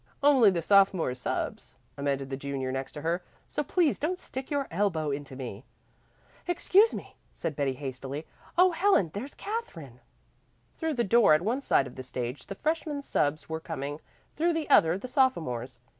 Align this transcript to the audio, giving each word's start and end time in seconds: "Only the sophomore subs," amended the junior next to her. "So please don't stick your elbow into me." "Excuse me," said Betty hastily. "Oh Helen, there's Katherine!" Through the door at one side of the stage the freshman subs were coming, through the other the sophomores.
"Only 0.23 0.49
the 0.49 0.63
sophomore 0.63 1.13
subs," 1.13 1.75
amended 1.95 2.31
the 2.31 2.35
junior 2.35 2.71
next 2.71 2.93
to 2.93 3.01
her. 3.03 3.21
"So 3.47 3.61
please 3.63 3.99
don't 3.99 4.17
stick 4.19 4.49
your 4.49 4.67
elbow 4.71 5.11
into 5.11 5.35
me." 5.35 5.63
"Excuse 6.47 6.91
me," 6.91 7.17
said 7.35 7.55
Betty 7.55 7.73
hastily. 7.73 8.25
"Oh 8.57 8.71
Helen, 8.71 9.11
there's 9.13 9.35
Katherine!" 9.35 9.99
Through 10.79 10.95
the 10.95 11.03
door 11.03 11.35
at 11.35 11.43
one 11.43 11.61
side 11.61 11.85
of 11.85 11.97
the 11.97 12.01
stage 12.01 12.47
the 12.47 12.55
freshman 12.55 13.03
subs 13.03 13.47
were 13.47 13.59
coming, 13.59 13.99
through 14.35 14.53
the 14.53 14.67
other 14.71 14.97
the 14.97 15.07
sophomores. 15.07 15.81